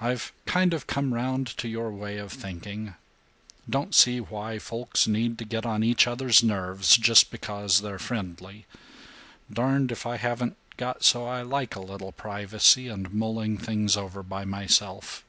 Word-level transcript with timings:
I've 0.00 0.32
kind 0.46 0.74
of 0.74 0.88
come 0.88 1.14
round 1.14 1.46
to 1.58 1.68
your 1.68 1.92
way 1.92 2.18
of 2.18 2.32
thinking. 2.32 2.94
Don't 3.70 3.94
see 3.94 4.18
why 4.18 4.58
folks 4.58 5.06
need 5.06 5.38
to 5.38 5.44
get 5.44 5.64
on 5.64 5.84
each 5.84 6.08
other's 6.08 6.42
nerves 6.42 6.96
just 6.96 7.30
because 7.30 7.80
they're 7.80 8.00
friendly. 8.00 8.66
Darned 9.48 9.92
if 9.92 10.06
I 10.06 10.16
haven't 10.16 10.56
got 10.76 11.04
so 11.04 11.24
I 11.24 11.42
like 11.42 11.76
a 11.76 11.80
little 11.80 12.10
privacy 12.10 12.88
and 12.88 13.12
mulling 13.14 13.56
things 13.56 13.96
over 13.96 14.24
by 14.24 14.44
myself." 14.44 15.22